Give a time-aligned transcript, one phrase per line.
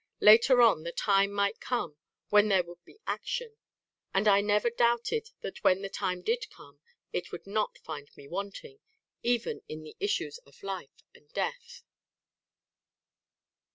[0.19, 1.95] Later on, the time might come
[2.29, 3.55] when there would be action;
[4.15, 6.79] and I never doubted that when that time did come
[7.13, 8.79] it would not find me wanting
[9.21, 11.83] even in the issues of life and death.